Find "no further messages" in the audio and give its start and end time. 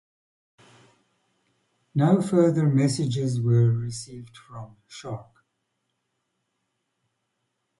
1.93-3.39